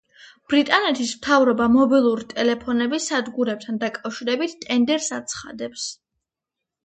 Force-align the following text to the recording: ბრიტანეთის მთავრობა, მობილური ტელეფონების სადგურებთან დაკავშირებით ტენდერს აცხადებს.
ბრიტანეთის 0.51 1.09
მთავრობა, 1.17 1.65
მობილური 1.73 2.25
ტელეფონების 2.31 3.05
სადგურებთან 3.13 3.77
დაკავშირებით 3.83 4.57
ტენდერს 4.67 5.11
აცხადებს. 5.19 5.85